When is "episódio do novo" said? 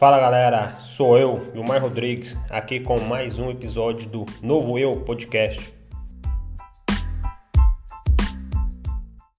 3.50-4.78